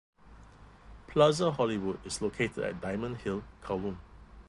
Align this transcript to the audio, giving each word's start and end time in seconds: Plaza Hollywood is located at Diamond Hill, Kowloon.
Plaza 1.05 1.51
Hollywood 1.51 2.03
is 2.07 2.23
located 2.23 2.57
at 2.63 2.81
Diamond 2.81 3.17
Hill, 3.17 3.43
Kowloon. 3.63 3.97